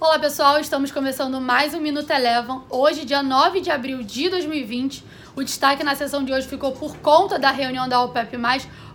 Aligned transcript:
Olá 0.00 0.16
pessoal, 0.16 0.60
estamos 0.60 0.92
começando 0.92 1.40
mais 1.40 1.74
um 1.74 1.80
Minuto 1.80 2.08
Elevam. 2.08 2.64
Hoje, 2.70 3.04
dia 3.04 3.20
9 3.20 3.60
de 3.60 3.68
abril 3.68 4.04
de 4.04 4.28
2020. 4.28 5.04
O 5.34 5.42
destaque 5.42 5.82
na 5.82 5.96
sessão 5.96 6.22
de 6.22 6.32
hoje 6.32 6.46
ficou 6.46 6.70
por 6.70 6.98
conta 6.98 7.36
da 7.36 7.50
reunião 7.50 7.88
da 7.88 8.00
OPEP+, 8.02 8.38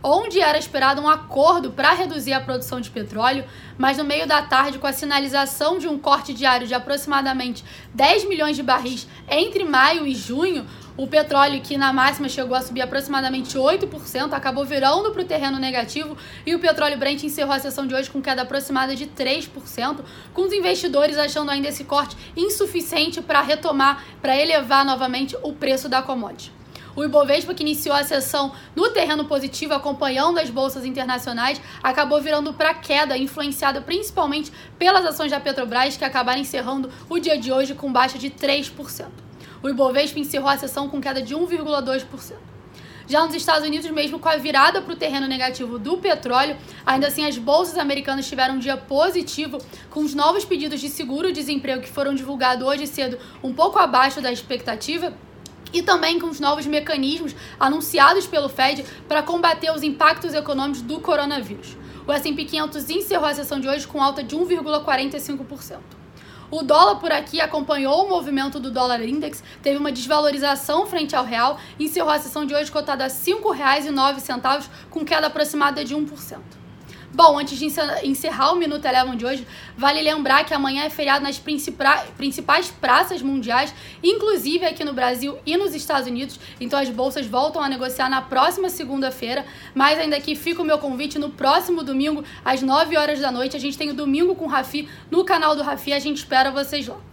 onde 0.02 0.40
era 0.40 0.58
esperado 0.58 1.02
um 1.02 1.10
acordo 1.10 1.72
para 1.72 1.92
reduzir 1.92 2.32
a 2.32 2.40
produção 2.40 2.80
de 2.80 2.90
petróleo, 2.90 3.44
mas 3.78 3.98
no 3.98 4.06
meio 4.06 4.26
da 4.26 4.44
tarde, 4.44 4.80
com 4.80 4.88
a 4.88 4.94
sinalização 4.94 5.78
de 5.78 5.90
um 5.90 6.00
corte 6.00 6.34
diário 6.34 6.66
de 6.66 6.74
aproximadamente 6.74 7.66
10 7.94 8.24
milhões 8.30 8.56
de 8.56 8.64
barris 8.64 9.06
entre 9.30 9.66
maio 9.66 10.08
e 10.08 10.16
junho, 10.16 10.66
o 10.96 11.08
petróleo, 11.08 11.62
que 11.62 11.78
na 11.78 11.92
máxima 11.92 12.30
chegou 12.30 12.56
a 12.56 12.62
subir 12.62 12.82
aproximadamente 12.82 13.58
8%, 13.58 14.34
acabou 14.34 14.64
virando 14.64 15.12
para 15.12 15.22
o 15.22 15.26
terreno 15.26 15.58
negativo 15.58 16.16
e 16.46 16.54
o 16.54 16.60
petróleo 16.60 16.98
Brent 16.98 17.24
encerrou 17.24 17.54
a 17.54 17.60
sessão 17.60 17.88
de 17.88 17.96
hoje 17.96 18.10
com 18.10 18.22
queda 18.22 18.44
aproximada 18.44 18.96
de 18.96 19.08
3%, 19.08 20.02
com 20.34 20.42
os 20.44 20.54
investidores 20.54 21.18
achando 21.18 21.50
ainda 21.50 21.70
esse 21.70 21.84
corte 21.84 22.16
insuficiente 22.38 23.22
para 23.22 23.42
retomar, 23.42 24.04
para 24.22 24.38
elevar 24.38 24.86
novamente 24.86 25.36
o 25.42 25.54
preço 25.54 25.90
da 25.90 26.02
commodity. 26.02 26.52
O 26.96 27.04
Ibovespa, 27.04 27.56
que 27.56 27.64
iniciou 27.64 27.96
a 27.96 28.04
sessão 28.04 28.52
no 28.76 28.92
terreno 28.92 29.26
positivo, 29.26 29.74
acompanhando 29.74 30.38
as 30.38 30.52
bolsas 30.52 30.86
internacionais, 30.86 31.60
acabou 31.82 32.22
virando 32.22 32.54
para 32.54 32.72
queda, 32.76 33.18
influenciada 33.18 33.82
principalmente 33.82 34.52
pelas 34.78 35.04
ações 35.04 35.32
da 35.32 35.40
Petrobras, 35.40 35.98
que 35.98 36.06
acabaram 36.06 36.42
encerrando 36.42 36.92
o 37.10 37.18
dia 37.18 37.36
de 37.36 37.52
hoje 37.52 37.74
com 37.74 37.92
baixa 37.92 38.20
de 38.20 38.30
3%. 38.30 39.23
O 39.64 39.70
Ibovespa 39.70 40.20
encerrou 40.20 40.50
a 40.50 40.58
sessão 40.58 40.90
com 40.90 41.00
queda 41.00 41.22
de 41.22 41.34
1,2%. 41.34 42.34
Já 43.08 43.26
nos 43.26 43.34
Estados 43.34 43.66
Unidos, 43.66 43.90
mesmo 43.92 44.20
com 44.20 44.28
a 44.28 44.36
virada 44.36 44.82
para 44.82 44.94
o 44.94 44.98
terreno 44.98 45.26
negativo 45.26 45.80
do 45.80 45.98
petróleo, 45.98 46.58
ainda 46.86 47.08
assim 47.08 47.26
as 47.26 47.38
bolsas 47.38 47.78
americanas 47.78 48.28
tiveram 48.28 48.56
um 48.56 48.60
dia 48.60 48.76
positivo, 48.76 49.60
com 49.90 50.02
os 50.02 50.14
novos 50.14 50.44
pedidos 50.44 50.82
de 50.82 50.90
seguro-desemprego 50.90 51.82
que 51.82 51.90
foram 51.90 52.14
divulgados 52.14 52.68
hoje 52.68 52.86
cedo 52.88 53.18
um 53.42 53.54
pouco 53.54 53.80
abaixo 53.80 54.20
da 54.20 54.34
expectativa 54.34 55.14
e 55.72 55.82
também 55.82 56.20
com 56.20 56.28
os 56.28 56.42
novos 56.42 56.66
mecanismos 56.66 57.34
anunciados 57.58 58.28
pelo 58.28 58.50
Fed 58.50 58.86
para 59.08 59.24
combater 59.24 59.72
os 59.72 59.82
impactos 59.82 60.34
econômicos 60.34 60.82
do 60.82 61.00
coronavírus. 61.00 61.78
O 62.06 62.12
S&P 62.12 62.44
500 62.44 62.90
encerrou 62.90 63.28
a 63.28 63.34
sessão 63.34 63.62
de 63.62 63.70
hoje 63.70 63.88
com 63.88 64.04
alta 64.04 64.22
de 64.22 64.36
1,45%. 64.36 66.03
O 66.54 66.62
dólar 66.62 66.98
por 66.98 67.12
aqui 67.12 67.42
acompanhou 67.42 68.06
o 68.06 68.10
movimento 68.10 68.60
do 68.60 68.70
dólar 68.70 69.02
index, 69.02 69.44
teve 69.64 69.76
uma 69.80 69.92
desvalorização 69.92 70.86
frente 70.86 71.16
ao 71.16 71.26
real 71.26 71.58
encerrou 71.80 72.12
a 72.12 72.20
sessão 72.20 72.46
de 72.46 72.54
hoje 72.54 72.72
cotada 72.72 73.06
a 73.06 73.08
R$ 73.08 73.14
5,09, 73.14 74.70
com 74.92 75.04
queda 75.04 75.26
aproximada 75.26 75.84
de 75.84 75.96
1%. 75.96 76.63
Bom, 77.16 77.38
antes 77.38 77.60
de 77.60 77.66
encerrar 78.04 78.54
o 78.54 78.56
Minuto 78.56 78.86
Eleven 78.86 79.16
de 79.16 79.24
hoje, 79.24 79.48
vale 79.78 80.02
lembrar 80.02 80.46
que 80.46 80.54
amanhã 80.54 80.84
é 80.84 80.90
feriado 80.90 81.24
nas 81.24 81.38
principais 81.38 82.72
praças 82.72 83.22
mundiais, 83.22 83.72
inclusive 84.02 84.66
aqui 84.66 84.84
no 84.84 84.94
Brasil 84.94 85.38
e 85.46 85.56
nos 85.56 85.76
Estados 85.76 86.08
Unidos. 86.08 86.40
Então 86.60 86.80
as 86.80 86.90
bolsas 86.90 87.28
voltam 87.28 87.62
a 87.62 87.70
negociar 87.70 88.10
na 88.10 88.24
próxima 88.24 88.68
segunda-feira. 88.68 89.46
Mas 89.76 90.00
ainda 90.00 90.18
aqui 90.18 90.36
fica 90.36 90.64
o 90.64 90.66
meu 90.66 90.80
convite 90.80 91.20
no 91.20 91.30
próximo 91.30 91.84
domingo, 91.84 92.24
às 92.44 92.64
9 92.64 92.98
horas 92.98 93.20
da 93.20 93.32
noite. 93.32 93.56
A 93.56 93.60
gente 93.60 93.78
tem 93.78 93.92
o 93.92 93.94
Domingo 93.94 94.34
com 94.34 94.46
o 94.46 94.50
Rafi 94.50 94.90
no 95.12 95.24
canal 95.24 95.56
do 95.56 95.62
Rafi. 95.62 95.94
A 95.94 96.00
gente 96.00 96.18
espera 96.18 96.50
vocês 96.50 96.88
lá. 96.88 97.13